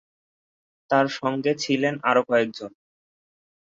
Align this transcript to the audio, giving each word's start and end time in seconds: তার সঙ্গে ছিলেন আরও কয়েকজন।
তার 0.89 1.07
সঙ্গে 1.19 1.51
ছিলেন 1.63 1.93
আরও 2.03 2.21
কয়েকজন। 2.29 2.71